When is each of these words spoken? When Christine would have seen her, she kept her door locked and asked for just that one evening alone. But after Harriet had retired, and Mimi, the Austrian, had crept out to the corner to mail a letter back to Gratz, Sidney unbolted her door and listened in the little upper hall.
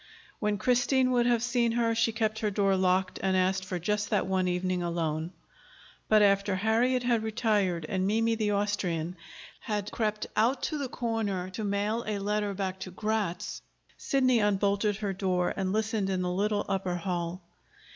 When 0.39 0.57
Christine 0.57 1.11
would 1.11 1.27
have 1.27 1.43
seen 1.43 1.73
her, 1.73 1.93
she 1.93 2.11
kept 2.11 2.39
her 2.39 2.49
door 2.49 2.75
locked 2.75 3.19
and 3.21 3.37
asked 3.37 3.63
for 3.63 3.77
just 3.77 4.09
that 4.09 4.25
one 4.25 4.47
evening 4.47 4.81
alone. 4.81 5.31
But 6.09 6.23
after 6.23 6.55
Harriet 6.55 7.03
had 7.03 7.21
retired, 7.21 7.85
and 7.87 8.07
Mimi, 8.07 8.33
the 8.33 8.49
Austrian, 8.49 9.15
had 9.59 9.91
crept 9.91 10.25
out 10.35 10.63
to 10.63 10.79
the 10.79 10.89
corner 10.89 11.51
to 11.51 11.63
mail 11.63 12.03
a 12.07 12.17
letter 12.17 12.55
back 12.55 12.79
to 12.79 12.89
Gratz, 12.89 13.61
Sidney 13.95 14.39
unbolted 14.39 14.95
her 14.95 15.13
door 15.13 15.53
and 15.55 15.71
listened 15.71 16.09
in 16.09 16.23
the 16.23 16.31
little 16.31 16.65
upper 16.67 16.95
hall. 16.95 17.43